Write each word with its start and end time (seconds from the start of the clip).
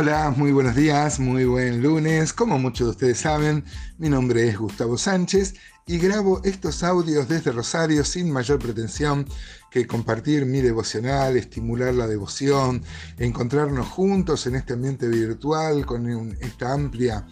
Hola, 0.00 0.32
muy 0.34 0.50
buenos 0.50 0.74
días, 0.74 1.20
muy 1.20 1.44
buen 1.44 1.82
lunes. 1.82 2.32
Como 2.32 2.58
muchos 2.58 2.86
de 2.86 2.90
ustedes 2.92 3.18
saben, 3.18 3.66
mi 3.98 4.08
nombre 4.08 4.48
es 4.48 4.56
Gustavo 4.56 4.96
Sánchez 4.96 5.56
y 5.86 5.98
grabo 5.98 6.40
estos 6.42 6.82
audios 6.82 7.28
desde 7.28 7.52
Rosario 7.52 8.02
sin 8.02 8.32
mayor 8.32 8.60
pretensión 8.60 9.26
que 9.70 9.86
compartir 9.86 10.46
mi 10.46 10.62
devocional, 10.62 11.36
estimular 11.36 11.92
la 11.92 12.06
devoción, 12.06 12.82
encontrarnos 13.18 13.88
juntos 13.88 14.46
en 14.46 14.54
este 14.54 14.72
ambiente 14.72 15.06
virtual 15.06 15.84
con 15.84 16.34
esta 16.40 16.72
amplia 16.72 17.26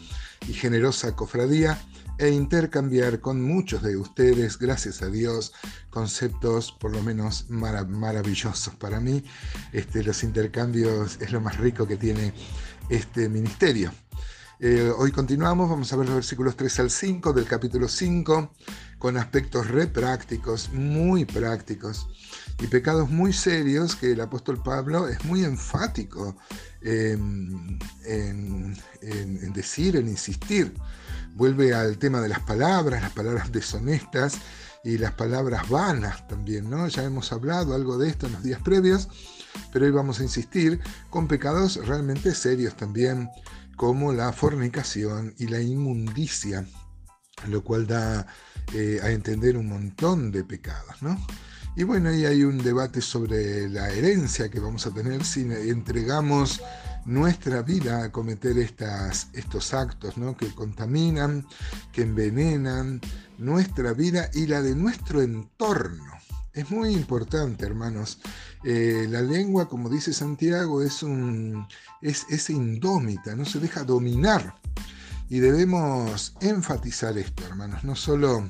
y 0.46 0.53
generosa 0.53 1.16
cofradía 1.16 1.80
e 2.19 2.30
intercambiar 2.30 3.21
con 3.21 3.41
muchos 3.41 3.82
de 3.82 3.96
ustedes, 3.96 4.59
gracias 4.59 5.03
a 5.03 5.07
Dios, 5.07 5.53
conceptos 5.89 6.73
por 6.73 6.93
lo 6.93 7.02
menos 7.02 7.47
maravillosos 7.48 8.74
para 8.74 9.01
mí. 9.01 9.23
Este, 9.73 10.02
los 10.02 10.24
intercambios 10.24 11.19
es 11.20 11.30
lo 11.30 11.41
más 11.41 11.57
rico 11.59 11.87
que 11.87 11.96
tiene 11.96 12.34
este 12.88 13.29
ministerio. 13.29 13.93
Eh, 14.60 14.93
hoy 14.98 15.12
continuamos, 15.12 15.70
vamos 15.70 15.93
a 15.93 15.96
ver 15.96 16.07
los 16.07 16.16
versículos 16.16 16.57
3 16.57 16.80
al 16.80 16.91
5 16.91 17.33
del 17.33 17.45
capítulo 17.45 17.87
5, 17.87 18.52
con 18.98 19.16
aspectos 19.16 19.69
re 19.69 19.87
prácticos, 19.87 20.73
muy 20.73 21.24
prácticos, 21.24 22.09
y 22.60 22.66
pecados 22.66 23.09
muy 23.09 23.32
serios 23.32 23.95
que 23.95 24.10
el 24.10 24.21
apóstol 24.21 24.60
Pablo 24.60 25.07
es 25.07 25.24
muy 25.24 25.45
enfático 25.45 26.37
en, 26.82 27.79
en 28.05 29.52
decir, 29.52 29.95
en 29.95 30.09
insistir 30.09 30.74
vuelve 31.38 31.73
al 31.73 31.98
tema 31.98 32.20
de 32.20 32.28
las 32.28 32.41
palabras, 32.41 33.01
las 33.01 33.12
palabras 33.12 33.52
deshonestas 33.52 34.38
y 34.83 34.98
las 34.98 35.12
palabras 35.12 35.69
vanas 35.69 36.27
también, 36.27 36.69
¿no? 36.69 36.88
Ya 36.88 37.05
hemos 37.05 37.33
hablado 37.33 37.74
algo 37.74 37.96
de 37.96 38.09
esto 38.09 38.27
en 38.27 38.33
los 38.33 38.42
días 38.42 38.60
previos, 38.60 39.09
pero 39.73 39.87
hoy 39.87 39.93
vamos 39.93 40.18
a 40.18 40.24
insistir 40.24 40.80
con 41.10 41.29
pecados 41.29 41.76
realmente 41.87 42.35
serios 42.35 42.76
también, 42.76 43.30
como 43.76 44.13
la 44.13 44.32
fornicación 44.32 45.32
y 45.38 45.46
la 45.46 45.60
inmundicia, 45.60 46.66
lo 47.46 47.63
cual 47.63 47.87
da 47.87 48.26
eh, 48.74 48.98
a 49.01 49.10
entender 49.10 49.57
un 49.57 49.68
montón 49.68 50.32
de 50.32 50.43
pecados, 50.43 51.01
¿no? 51.02 51.16
Y 51.76 51.85
bueno, 51.85 52.09
ahí 52.09 52.26
hay 52.26 52.43
un 52.43 52.59
debate 52.59 53.01
sobre 53.01 53.68
la 53.68 53.91
herencia 53.91 54.48
que 54.51 54.59
vamos 54.59 54.85
a 54.88 54.91
tener 54.93 55.24
si 55.24 55.43
entregamos 55.43 56.60
nuestra 57.04 57.63
vida 57.63 58.04
a 58.04 58.13
cometer 58.13 58.59
estas, 58.59 59.29
estos 59.32 59.74
actos 59.74 60.16
¿no? 60.16 60.37
que 60.37 60.54
contaminan, 60.54 61.46
que 61.93 62.02
envenenan 62.02 63.01
nuestra 63.38 63.93
vida 63.93 64.31
y 64.34 64.47
la 64.47 64.62
de 64.62 64.75
nuestro 64.75 65.22
entorno. 65.22 66.04
Es 66.53 66.71
muy 66.71 66.93
importante, 66.93 67.65
hermanos. 67.65 68.19
Eh, 68.65 69.06
la 69.09 69.22
lengua, 69.22 69.69
como 69.69 69.88
dice 69.88 70.12
Santiago, 70.12 70.82
es, 70.82 71.03
un, 71.03 71.66
es, 72.03 72.26
es 72.31 72.50
indómita, 72.50 73.37
no 73.37 73.44
se 73.44 73.60
deja 73.60 73.84
dominar. 73.84 74.54
Y 75.28 75.38
debemos 75.38 76.34
enfatizar 76.41 77.16
esto, 77.16 77.44
hermanos, 77.44 77.84
no 77.84 77.94
solo 77.94 78.49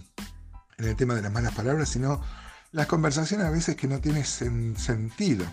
en 0.78 0.84
el 0.84 0.96
tema 0.96 1.14
de 1.14 1.22
las 1.22 1.32
malas 1.32 1.54
palabras, 1.54 1.88
sino 1.88 2.22
las 2.72 2.86
conversaciones 2.86 3.46
a 3.46 3.50
veces 3.50 3.76
que 3.76 3.88
no 3.88 4.00
tienen 4.00 4.24
sentido 4.24 5.44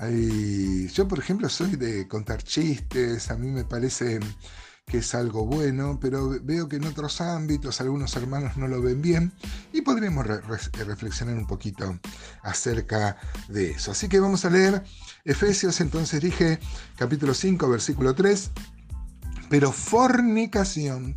yo, 0.00 1.08
por 1.08 1.18
ejemplo, 1.18 1.48
soy 1.48 1.76
de 1.76 2.06
contar 2.06 2.42
chistes, 2.42 3.30
a 3.30 3.36
mí 3.36 3.48
me 3.48 3.64
parece 3.64 4.20
que 4.86 4.98
es 4.98 5.14
algo 5.14 5.44
bueno, 5.44 5.98
pero 6.00 6.38
veo 6.42 6.68
que 6.68 6.76
en 6.76 6.84
otros 6.84 7.20
ámbitos 7.20 7.80
algunos 7.80 8.14
hermanos 8.16 8.56
no 8.56 8.68
lo 8.68 8.80
ven 8.80 9.02
bien 9.02 9.32
y 9.72 9.82
podríamos 9.82 10.26
reflexionar 10.26 11.36
un 11.36 11.46
poquito 11.46 11.98
acerca 12.42 13.18
de 13.48 13.72
eso. 13.72 13.90
Así 13.90 14.08
que 14.08 14.20
vamos 14.20 14.44
a 14.44 14.50
leer 14.50 14.82
Efesios, 15.24 15.80
entonces 15.80 16.22
dije 16.22 16.58
capítulo 16.96 17.34
5, 17.34 17.68
versículo 17.68 18.14
3, 18.14 18.50
pero 19.50 19.72
fornicación 19.72 21.14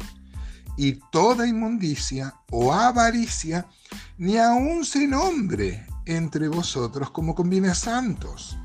y 0.75 0.99
toda 1.11 1.47
inmundicia 1.47 2.35
o 2.49 2.73
avaricia 2.73 3.67
ni 4.17 4.37
aun 4.37 4.83
se 4.83 5.07
nombre 5.07 5.85
entre 6.05 6.47
vosotros 6.47 7.11
como 7.11 7.35
conviene 7.35 7.69
a 7.69 7.75
santos 7.75 8.57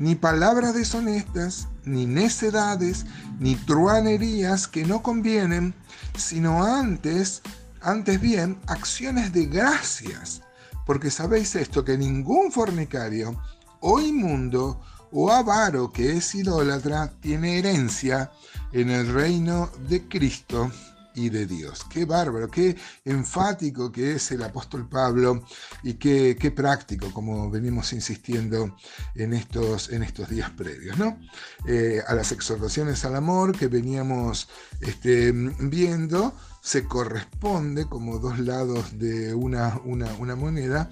ni 0.00 0.14
palabras 0.14 0.72
deshonestas, 0.74 1.68
ni 1.84 2.06
necedades, 2.06 3.04
ni 3.38 3.54
truanerías 3.54 4.66
que 4.66 4.86
no 4.86 5.02
convienen, 5.02 5.74
sino 6.16 6.64
antes, 6.64 7.42
antes 7.82 8.18
bien, 8.18 8.58
acciones 8.66 9.34
de 9.34 9.44
gracias. 9.44 10.40
Porque 10.86 11.10
sabéis 11.10 11.54
esto, 11.54 11.84
que 11.84 11.98
ningún 11.98 12.50
fornicario 12.50 13.38
o 13.80 14.00
inmundo 14.00 14.80
o 15.12 15.30
avaro 15.30 15.92
que 15.92 16.16
es 16.16 16.34
idólatra 16.34 17.12
tiene 17.20 17.58
herencia 17.58 18.32
en 18.72 18.88
el 18.88 19.12
reino 19.12 19.70
de 19.86 20.08
Cristo 20.08 20.72
y 21.14 21.28
de 21.30 21.46
Dios. 21.46 21.84
Qué 21.88 22.04
bárbaro, 22.04 22.48
qué 22.48 22.76
enfático 23.04 23.90
que 23.90 24.12
es 24.12 24.30
el 24.30 24.42
apóstol 24.42 24.88
Pablo 24.88 25.44
y 25.82 25.94
qué, 25.94 26.36
qué 26.38 26.50
práctico, 26.50 27.12
como 27.12 27.50
venimos 27.50 27.92
insistiendo 27.92 28.76
en 29.14 29.32
estos, 29.32 29.90
en 29.90 30.02
estos 30.02 30.28
días 30.28 30.50
previos. 30.50 30.98
¿no? 30.98 31.18
Eh, 31.66 32.02
a 32.06 32.14
las 32.14 32.32
exhortaciones 32.32 33.04
al 33.04 33.16
amor 33.16 33.56
que 33.56 33.68
veníamos 33.68 34.48
este, 34.80 35.32
viendo, 35.32 36.34
se 36.60 36.84
corresponde 36.84 37.86
como 37.86 38.18
dos 38.18 38.38
lados 38.38 38.98
de 38.98 39.34
una, 39.34 39.80
una, 39.84 40.36
moneda, 40.36 40.90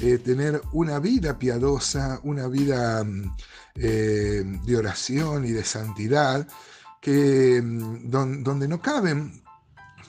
eh, 0.00 0.18
tener 0.18 0.62
una 0.72 0.98
vida 0.98 1.38
piadosa, 1.38 2.20
una 2.22 2.48
vida 2.48 3.04
eh, 3.74 4.42
de 4.64 4.76
oración 4.76 5.44
y 5.44 5.52
de 5.52 5.64
santidad, 5.64 6.46
que, 7.00 7.60
donde 7.62 8.68
no 8.68 8.80
caben 8.80 9.42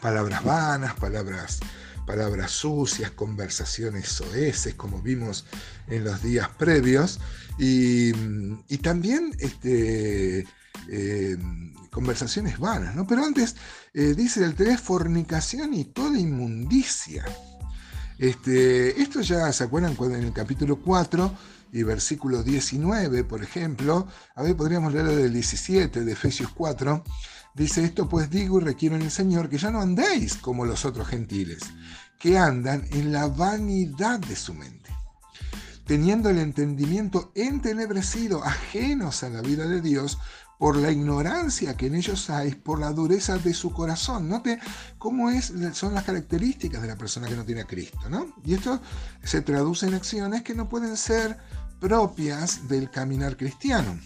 palabras 0.02 0.44
vanas, 0.44 0.96
palabras, 0.96 1.60
palabras 2.06 2.52
sucias, 2.52 3.12
conversaciones 3.12 4.08
soeces, 4.10 4.74
como 4.76 5.02
vimos 5.02 5.46
en 5.88 6.04
los 6.04 6.22
días 6.22 6.50
previos, 6.58 7.20
y, 7.58 8.12
también 8.78 9.36
este, 9.40 10.48
eh, 10.90 11.38
conversaciones 11.92 12.58
vanas, 12.58 12.96
¿no? 12.96 13.06
Pero 13.06 13.24
antes 13.24 13.56
eh, 13.94 14.14
dice 14.16 14.44
el 14.44 14.56
3, 14.56 14.82
fornicación 14.82 15.74
y 15.74 15.86
toda 15.86 16.18
inmundicia. 16.18 17.24
Este, 18.22 19.02
esto 19.02 19.20
ya 19.20 19.52
se 19.52 19.66
acuerdan 19.66 19.96
cuando 19.96 20.16
en 20.16 20.24
el 20.24 20.32
capítulo 20.32 20.78
4 20.78 21.34
y 21.74 21.84
versículo 21.84 22.44
19, 22.44 23.26
por 23.26 23.44
ejemplo, 23.44 24.08
a 24.36 24.44
ver, 24.44 24.56
podríamos 24.56 24.94
leerlo 24.94 25.16
del 25.16 25.34
17 25.34 26.06
de 26.06 26.12
Efesios 26.14 26.52
4, 26.56 27.04
Dice 27.54 27.84
esto, 27.84 28.08
pues 28.08 28.30
digo 28.30 28.62
y 28.62 28.64
requiero 28.64 28.96
en 28.96 29.02
el 29.02 29.12
Señor 29.12 29.50
que 29.50 29.58
ya 29.58 29.72
no 29.72 29.82
andéis 29.82 30.36
como 30.36 30.64
los 30.64 30.86
otros 30.86 31.08
gentiles, 31.08 31.60
que 32.18 32.38
andan 32.38 32.88
en 32.92 33.12
la 33.12 33.28
vanidad 33.28 34.20
de 34.20 34.38
su 34.38 34.54
mente, 34.54 34.90
teniendo 35.92 36.30
el 36.30 36.38
entendimiento 36.38 37.34
entenebrecido, 37.36 38.46
ajenos 38.46 39.24
a 39.24 39.30
la 39.30 39.42
vida 39.42 39.68
de 39.68 39.82
Dios, 39.82 40.20
por 40.58 40.78
la 40.78 40.90
ignorancia 40.90 41.76
que 41.76 41.88
en 41.88 41.96
ellos 41.96 42.30
hay, 42.30 42.56
por 42.56 42.80
la 42.80 42.94
dureza 42.94 43.38
de 43.38 43.54
su 43.54 43.74
corazón. 43.74 44.30
Note 44.30 44.58
cómo 44.98 45.30
es, 45.30 45.52
son 45.74 45.94
las 45.94 46.06
características 46.06 46.82
de 46.82 46.88
la 46.88 46.96
persona 46.96 47.28
que 47.28 47.36
no 47.36 47.44
tiene 47.44 47.64
a 47.64 47.68
Cristo, 47.68 48.10
¿no? 48.10 48.34
Y 48.46 48.54
esto 48.54 48.80
se 49.22 49.42
traduce 49.42 49.86
en 49.86 49.96
acciones 49.96 50.44
que 50.44 50.56
no 50.56 50.70
pueden 50.70 50.96
ser 50.96 51.38
propias 51.82 52.70
del 52.70 52.90
caminar 52.90 53.36
cristiano. 53.36 54.00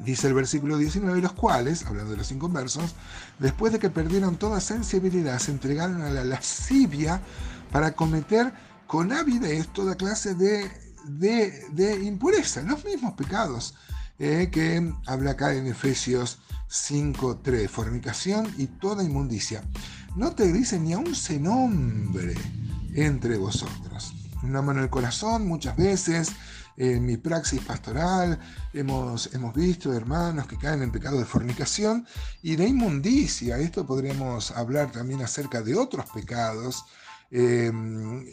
Dice 0.00 0.26
el 0.26 0.34
versículo 0.34 0.76
19, 0.76 1.18
los 1.22 1.32
cuales, 1.32 1.86
hablando 1.86 2.10
de 2.10 2.18
los 2.18 2.30
inconversos, 2.30 2.94
después 3.38 3.72
de 3.72 3.78
que 3.78 3.88
perdieron 3.88 4.36
toda 4.36 4.60
sensibilidad, 4.60 5.38
se 5.38 5.50
entregaron 5.50 6.02
a 6.02 6.10
la 6.10 6.24
lascivia 6.24 7.22
para 7.72 7.92
cometer 7.92 8.52
con 8.86 9.12
avidez 9.12 9.68
toda 9.68 9.94
clase 9.94 10.34
de, 10.34 10.68
de, 11.04 12.00
impureza, 12.04 12.62
los 12.62 12.84
mismos 12.84 13.14
pecados 13.14 13.74
eh, 14.18 14.48
que 14.52 14.92
habla 15.06 15.32
acá 15.32 15.54
en 15.54 15.66
Efesios 15.66 16.38
5.3, 16.68 17.68
fornicación 17.68 18.52
y 18.58 18.66
toda 18.66 19.02
inmundicia. 19.02 19.62
No 20.16 20.34
te 20.34 20.52
dice 20.52 20.78
ni 20.78 20.92
aún 20.92 21.14
se 21.14 21.38
nombre 21.38 22.34
entre 22.94 23.36
vosotros. 23.36 24.12
Una 24.42 24.62
mano 24.62 24.80
en 24.80 24.84
el 24.84 24.90
corazón 24.90 25.46
muchas 25.46 25.76
veces, 25.76 26.32
en 26.76 27.04
mi 27.04 27.18
praxis 27.18 27.60
pastoral 27.60 28.38
hemos, 28.72 29.34
hemos 29.34 29.54
visto 29.54 29.92
hermanos 29.92 30.46
que 30.46 30.56
caen 30.56 30.82
en 30.82 30.90
pecado 30.90 31.18
de 31.18 31.26
fornicación 31.26 32.06
y 32.42 32.56
de 32.56 32.68
inmundicia. 32.68 33.58
Esto 33.58 33.86
podríamos 33.86 34.50
hablar 34.52 34.90
también 34.90 35.20
acerca 35.20 35.60
de 35.60 35.76
otros 35.76 36.06
pecados. 36.10 36.84
Eh, 37.30 37.70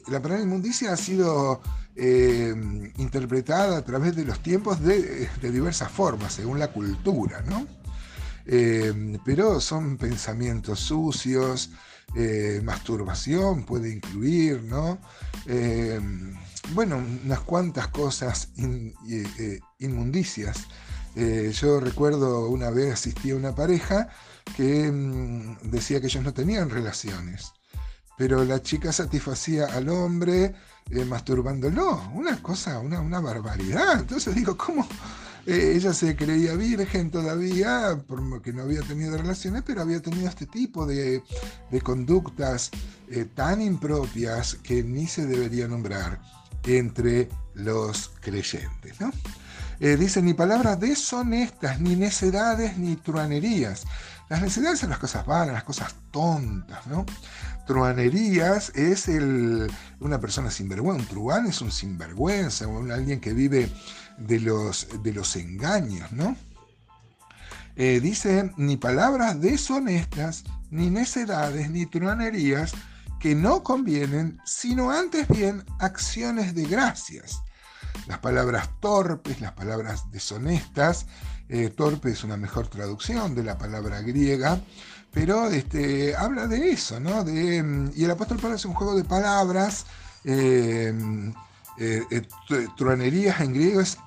la 0.07 0.21
palabra 0.21 0.43
inmundicia 0.43 0.91
ha 0.91 0.97
sido 0.97 1.61
eh, 1.95 2.53
interpretada 2.97 3.77
a 3.77 3.85
través 3.85 4.15
de 4.15 4.25
los 4.25 4.41
tiempos 4.41 4.81
de, 4.81 5.29
diversas 5.41 5.91
formas, 5.91 6.33
según 6.33 6.59
la 6.59 6.71
cultura, 6.71 7.41
¿no? 7.41 7.67
Eh, 8.45 9.17
pero 9.25 9.59
son 9.59 9.97
pensamientos 9.97 10.79
sucios, 10.79 11.71
masturbación 12.63 13.65
puede 13.65 13.91
incluir, 13.91 14.63
¿no? 14.63 14.97
bueno, 16.73 16.97
unas 16.97 17.39
cuantas 17.41 17.87
cosas 17.89 18.49
eh, 18.57 19.59
inmundicias 19.79 20.67
Eh, 21.19 21.51
yo 21.51 21.79
recuerdo 21.79 22.47
una 22.47 22.69
vez 22.69 22.93
asistí 22.93 23.31
a 23.31 23.35
una 23.35 23.55
pareja 23.55 24.07
que 24.55 24.91
decía 25.63 25.99
que 25.99 26.05
ellos 26.05 26.23
no 26.23 26.31
tenían 26.31 26.69
relaciones, 26.69 27.53
pero 28.17 28.43
la 28.43 28.61
chica 28.61 28.91
satisfacía 28.91 29.67
al 29.67 29.89
hombre 29.89 30.55
eh, 30.89 31.05
masturbándolo, 31.05 32.09
una 32.13 32.41
cosa, 32.41 32.79
una, 32.79 32.99
una 32.99 33.19
barbaridad. 33.19 33.99
Entonces 33.99 34.33
digo, 34.33 34.57
¿cómo? 34.57 34.87
Eh, 35.45 35.73
ella 35.75 35.93
se 35.93 36.15
creía 36.15 36.55
virgen 36.55 37.11
todavía, 37.11 38.01
porque 38.07 38.51
no 38.51 38.63
había 38.63 38.81
tenido 38.81 39.17
relaciones, 39.17 39.63
pero 39.65 39.81
había 39.81 40.01
tenido 40.01 40.27
este 40.27 40.45
tipo 40.45 40.85
de, 40.85 41.23
conductas 41.83 42.71
eh, 43.09 43.25
tan 43.33 43.61
impropias 43.61 44.55
que 44.55 44.83
ni 44.83 45.07
se 45.07 45.25
debería 45.25 45.67
nombrar 45.67 46.19
entre 46.63 47.29
los 47.53 48.11
creyentes. 48.19 48.99
¿no? 48.99 49.11
dice, 49.79 50.21
ni 50.23 50.33
palabras 50.33 50.79
deshonestas, 50.79 51.79
ni 51.79 51.95
necedades, 51.95 52.77
ni 52.77 52.95
truanerías. 52.95 53.85
Las 54.29 54.41
necedades 54.41 54.79
son 54.79 54.89
las 54.89 54.99
cosas 54.99 55.25
vanas, 55.25 55.53
las 55.53 55.63
cosas 55.63 55.95
tontas, 56.11 56.85
¿no? 56.87 57.05
Truanerías 57.67 58.71
es 58.75 59.07
el, 59.07 59.71
una 59.99 60.19
persona 60.19 60.49
sinvergüenza. 60.49 61.03
Un 61.03 61.07
truán 61.07 61.45
es 61.45 61.61
un 61.61 61.71
sinvergüenza, 61.71 62.65
alguien 62.91 63.19
que 63.19 63.33
vive 63.33 63.71
de 64.17 64.39
los, 64.39 64.87
de 65.03 65.13
los 65.13 65.35
engaños, 65.35 66.11
¿no? 66.11 66.35
Eh, 67.75 67.99
dice, 67.99 68.51
ni 68.57 68.77
palabras 68.77 69.39
deshonestas, 69.39 70.43
ni 70.71 70.89
necedades, 70.89 71.69
ni 71.69 71.85
truanerías 71.85 72.73
que 73.19 73.35
no 73.35 73.63
convienen, 73.63 74.39
sino 74.45 74.91
antes 74.91 75.27
bien 75.27 75.63
acciones 75.79 76.55
de 76.55 76.65
gracias. 76.65 77.43
Las 78.07 78.19
palabras 78.19 78.69
torpes, 78.79 79.41
las 79.41 79.51
palabras 79.51 80.09
deshonestas, 80.11 81.05
eh, 81.49 81.69
torpe 81.69 82.11
es 82.11 82.23
una 82.23 82.37
mejor 82.37 82.67
traducción 82.67 83.35
de 83.35 83.43
la 83.43 83.57
palabra 83.57 84.01
griega, 84.01 84.59
pero 85.11 85.47
este, 85.47 86.15
habla 86.15 86.47
de 86.47 86.71
eso, 86.71 86.99
¿no? 86.99 87.23
De, 87.23 87.91
y 87.95 88.03
el 88.03 88.11
apóstol 88.11 88.37
Pablo 88.37 88.55
hace 88.55 88.67
un 88.67 88.73
juego 88.73 88.95
de 88.95 89.03
palabras, 89.03 89.85
eh, 90.23 90.93
eh, 91.79 92.03
eh, 92.11 92.27
truanerías 92.75 93.39
en 93.41 93.53
griego 93.53 93.81
es 93.81 93.97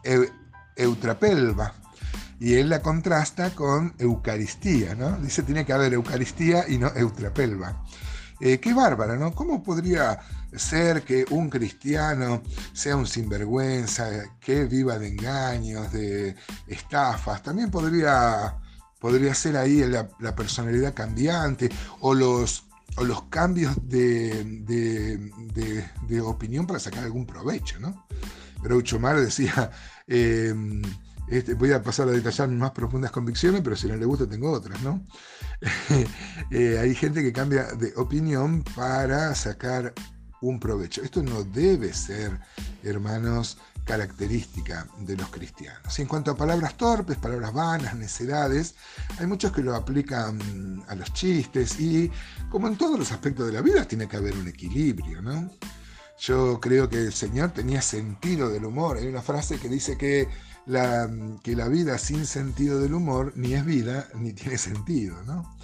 eutrapelva, 0.76 1.75
y 2.38 2.55
él 2.55 2.69
la 2.69 2.82
contrasta 2.82 3.55
con 3.55 3.94
Eucaristía, 3.99 4.94
¿no? 4.94 5.19
Dice 5.19 5.43
tiene 5.43 5.64
que 5.64 5.73
haber 5.73 5.93
Eucaristía 5.94 6.69
y 6.69 6.79
no 6.79 6.93
Eutrapelva. 6.94 7.85
qué 8.38 8.75
bárbara, 8.75 9.17
¿no? 9.17 9.35
¿Cómo 9.35 9.62
podría 9.62 10.19
ser 10.55 11.02
que 11.02 11.25
un 11.31 11.50
cristiano 11.50 12.43
sea 12.73 12.97
un 12.97 13.06
sinvergüenza, 13.06 14.08
que 14.41 14.64
viva 14.64 14.99
de 14.99 15.08
engaños, 15.08 15.93
de 15.93 16.35
estafas? 16.67 17.43
También 17.43 17.70
podría 17.70 18.60
podría 19.00 19.35
ser 19.35 19.56
ahí 19.56 19.82
la, 19.87 20.37
personalidad 20.37 20.94
cambiante 20.94 21.69
o 22.00 22.14
los, 22.14 22.64
los 22.99 23.23
cambios 23.25 23.76
de, 23.88 25.19
opinión 26.23 26.67
para 26.67 26.79
sacar 26.79 27.05
algún 27.05 27.26
provecho, 27.26 27.81
¿no? 27.81 28.06
Groucho 28.62 29.00
Mar 29.00 29.19
decía, 29.19 29.70
em, 30.06 30.82
este, 31.29 31.55
voy 31.55 31.73
a 31.73 31.82
pasar 31.82 32.08
a 32.08 32.12
detallar 32.12 32.49
mis 32.49 32.58
más 32.58 32.73
profundas 32.73 33.11
convicciones, 33.11 33.62
pero 33.62 33.75
si 33.75 33.88
no 33.88 33.97
le 33.97 34.05
gusta 34.05 34.29
tengo 34.29 34.50
otras, 34.50 34.81
¿no? 34.82 35.05
Eh, 36.50 36.79
hay 36.81 36.94
gente 36.94 37.23
que 37.23 37.32
cambia 37.32 37.64
de 37.75 37.93
opinión 37.97 38.64
para 38.75 39.35
sacar 39.37 39.94
un 40.41 40.59
provecho. 40.59 41.03
Esto 41.03 41.23
no 41.23 41.45
debe 41.45 41.93
ser, 41.93 42.39
hermanos, 42.83 43.59
característica 43.85 44.87
de 44.99 45.17
los 45.17 45.29
cristianos. 45.31 45.99
Y 45.99 46.03
en 46.03 46.09
cuanto 46.09 46.31
a 46.31 46.37
palabras 46.37 46.77
torpes, 46.77 47.17
palabras 47.17 47.53
vanas, 47.53 47.95
necedades, 47.95 48.75
hay 49.19 49.27
muchos 49.27 49.53
que 49.53 49.63
lo 49.63 49.75
aplican 49.75 50.85
a 50.89 50.95
los 50.95 51.13
chistes 51.13 51.81
y 51.81 52.11
como 52.49 52.69
en 52.69 52.77
todos 52.77 52.99
los 52.99 53.13
aspectos 53.13 53.47
de 53.47 53.53
la 53.53 53.63
vida 53.63 53.87
tiene 53.87 54.07
que 54.07 54.17
haber 54.17 54.37
un 54.37 54.49
equilibrio, 54.49 55.23
¿no? 55.23 55.51
Yo 56.19 56.61
creo 56.61 56.89
que 56.89 56.99
el 56.99 57.13
Señor 57.13 57.53
tenía 57.53 57.81
sentido 57.81 58.51
del 58.51 58.67
humor. 58.67 58.99
Hay 58.99 59.07
una 59.07 59.23
frase 59.23 59.59
que 59.59 59.69
dice 59.69 59.97
que 59.97 60.29
la, 60.67 61.11
que 61.43 61.57
la 61.57 61.67
vida 61.69 61.97
sin 61.97 62.27
sentido 62.27 62.79
del 62.79 62.93
humor 62.93 63.33
ni 63.37 63.55
es 63.55 63.65
vida 63.65 64.07
ni 64.15 64.33
tiene 64.35 64.59
sentido, 64.59 65.23
¿no? 65.25 65.57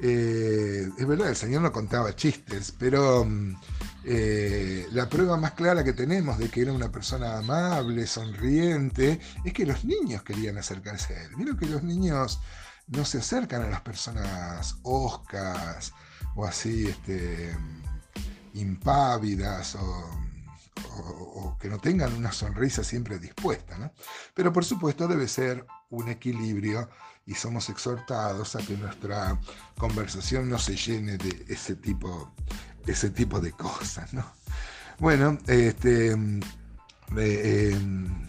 Eh, 0.00 0.88
es 0.98 1.06
verdad, 1.06 1.28
el 1.28 1.36
Señor 1.36 1.62
no 1.62 1.72
contaba 1.72 2.16
chistes, 2.16 2.74
pero 2.78 3.24
mm, 3.24 3.56
eh, 4.04 4.86
la 4.92 5.08
prueba 5.08 5.36
más 5.36 5.52
clara 5.52 5.84
que 5.84 5.92
tenemos 5.92 6.38
de 6.38 6.48
que 6.48 6.62
era 6.62 6.72
una 6.72 6.90
persona 6.90 7.38
amable, 7.38 8.06
sonriente, 8.06 9.20
es 9.44 9.52
que 9.52 9.66
los 9.66 9.84
niños 9.84 10.22
querían 10.22 10.58
acercarse 10.58 11.14
a 11.14 11.24
él. 11.24 11.36
Miren 11.36 11.56
que 11.56 11.66
los 11.66 11.82
niños 11.82 12.40
no 12.88 13.04
se 13.04 13.18
acercan 13.18 13.62
a 13.62 13.70
las 13.70 13.80
personas 13.80 14.76
oscas 14.82 15.92
o 16.34 16.44
así, 16.44 16.86
este, 16.86 17.56
impávidas 18.54 19.76
o, 19.76 20.33
que 21.60 21.68
no 21.68 21.78
tengan 21.78 22.12
una 22.14 22.32
sonrisa 22.32 22.84
siempre 22.84 23.18
dispuesta. 23.18 23.92
Pero 24.34 24.52
por 24.52 24.64
supuesto 24.64 25.08
debe 25.08 25.28
ser 25.28 25.66
un 25.90 26.08
equilibrio 26.08 26.88
y 27.26 27.34
somos 27.34 27.68
exhortados 27.70 28.54
a 28.56 28.58
que 28.58 28.76
nuestra 28.76 29.38
conversación 29.78 30.48
no 30.48 30.58
se 30.58 30.76
llene 30.76 31.16
de 31.16 31.44
ese 31.48 31.76
tipo, 31.76 32.32
ese 32.86 33.10
tipo 33.10 33.40
de 33.40 33.52
cosas. 33.52 34.12
¿no? 34.12 34.24
Bueno, 34.98 35.38
este, 35.46 36.12
eh, 36.12 37.70
em, 37.72 38.24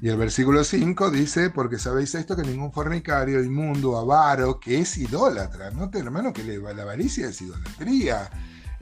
y 0.00 0.08
el 0.08 0.18
versículo 0.18 0.64
5 0.64 1.10
dice, 1.10 1.48
porque 1.48 1.78
sabéis 1.78 2.14
esto, 2.14 2.36
que 2.36 2.42
ningún 2.42 2.72
fornicario, 2.72 3.42
inmundo, 3.42 3.96
avaro, 3.96 4.60
que 4.60 4.80
es 4.80 4.98
idólatra, 4.98 5.70
¿no? 5.70 5.90
hermano, 5.94 6.32
que 6.32 6.42
la 6.42 6.82
avaricia 6.82 7.28
es 7.28 7.40
idolatría. 7.40 8.30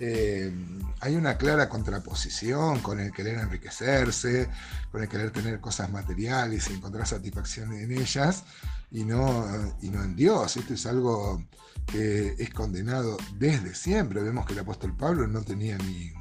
Eh, 0.05 0.53
hay 0.99 1.15
una 1.15 1.39
clara 1.39 1.69
contraposición 1.69 2.81
con 2.81 2.99
el 2.99 3.13
querer 3.13 3.39
enriquecerse, 3.39 4.49
con 4.91 5.01
el 5.01 5.09
querer 5.09 5.31
tener 5.31 5.61
cosas 5.61 5.93
materiales 5.93 6.69
y 6.69 6.75
encontrar 6.75 7.07
satisfacción 7.07 7.73
en 7.73 7.93
ellas 7.93 8.43
y 8.91 9.05
no, 9.05 9.47
y 9.81 9.91
no 9.91 10.03
en 10.03 10.17
Dios. 10.17 10.57
Esto 10.57 10.75
es 10.75 10.87
algo 10.87 11.45
que 11.87 12.35
es 12.37 12.51
condenado 12.51 13.17
desde 13.39 13.77
siempre. 13.77 14.23
Vemos 14.23 14.45
que 14.45 14.55
el 14.55 14.59
apóstol 14.59 14.93
Pablo 14.97 15.29
no 15.29 15.43
tenía 15.43 15.79
ni, 15.79 16.13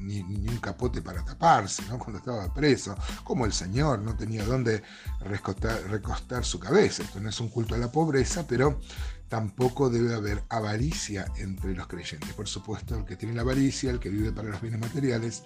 ni, 0.00 0.20
un 0.22 0.58
capote 0.58 1.02
para 1.02 1.24
taparse 1.24 1.82
¿no? 1.88 1.98
cuando 1.98 2.18
estaba 2.18 2.52
preso, 2.52 2.96
como 3.24 3.46
el 3.46 3.52
Señor 3.52 4.00
no 4.00 4.16
tenía 4.16 4.44
dónde 4.44 4.82
recostar, 5.20 6.44
su 6.44 6.58
cabeza. 6.58 7.02
Esto 7.02 7.20
no 7.20 7.28
es 7.28 7.40
un 7.40 7.48
culto 7.48 7.74
a 7.74 7.78
la 7.78 7.90
pobreza, 7.90 8.46
pero 8.46 8.80
tampoco 9.28 9.90
debe 9.90 10.14
haber 10.14 10.42
avaricia 10.48 11.26
entre 11.36 11.74
los 11.74 11.86
creyentes. 11.86 12.32
Por 12.32 12.48
supuesto, 12.48 12.96
el 12.96 13.04
que 13.04 13.16
tiene 13.16 13.34
la 13.34 13.42
avaricia, 13.42 13.90
el 13.90 14.00
que 14.00 14.10
vive 14.10 14.32
para 14.32 14.48
los 14.48 14.60
bienes 14.60 14.80
materiales, 14.80 15.44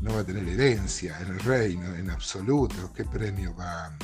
no 0.00 0.14
va 0.14 0.20
a 0.20 0.24
tener 0.24 0.46
herencia 0.46 1.18
en 1.20 1.28
el 1.28 1.40
reino, 1.40 1.94
en 1.94 2.10
absoluto. 2.10 2.92
¿Qué 2.94 3.04
premio 3.04 3.54
va, 3.56 3.96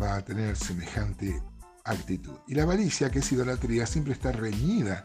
va 0.00 0.16
a 0.16 0.24
tener 0.24 0.56
semejante 0.56 1.42
actitud? 1.84 2.36
Y 2.46 2.54
la 2.54 2.62
avaricia, 2.62 3.10
que 3.10 3.18
es 3.18 3.32
idolatría, 3.32 3.86
siempre 3.86 4.12
está 4.12 4.32
reñida 4.32 5.04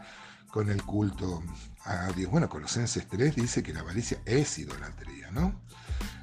con 0.52 0.68
el 0.68 0.84
culto 0.84 1.42
a 1.84 2.12
Dios. 2.12 2.30
Bueno, 2.30 2.48
Colosenses 2.48 3.08
3 3.08 3.34
dice 3.34 3.62
que 3.62 3.72
la 3.72 3.80
avaricia 3.80 4.20
es 4.26 4.58
idolatría, 4.58 5.30
¿no? 5.30 5.58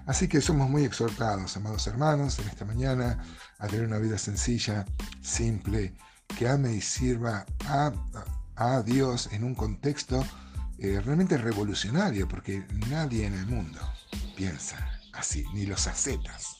Así 0.05 0.27
que 0.27 0.39
somos 0.39 0.69
muy 0.69 0.83
exhortados, 0.83 1.57
amados 1.57 1.88
hermanos, 1.88 2.38
en 2.38 2.48
esta 2.48 2.63
mañana 2.63 3.24
a 3.57 3.67
tener 3.67 3.88
una 3.88 3.98
vida 3.98 4.19
sencilla, 4.19 4.86
simple, 5.21 5.95
que 6.38 6.48
ame 6.48 6.74
y 6.74 6.81
sirva 6.81 7.45
a, 7.65 8.83
Dios 8.86 9.29
en 9.31 9.43
un 9.43 9.55
contexto 9.55 10.24
eh, 10.77 11.01
realmente 11.03 11.38
revolucionario, 11.38 12.27
porque 12.27 12.67
nadie 12.88 13.25
en 13.25 13.33
el 13.33 13.48
mundo 13.48 13.79
piensa 14.36 14.77
así, 15.13 15.43
ni 15.53 15.65
los 15.65 15.88
ascetas. 15.88 16.59